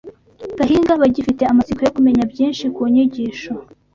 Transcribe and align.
Gahinga 0.57 0.93
bagifite 1.01 1.43
amatsiko 1.51 1.79
yo 1.83 1.93
kumenya 1.95 2.23
byinshi 2.31 2.63
ku 2.75 2.81
nyigisho 2.91 3.51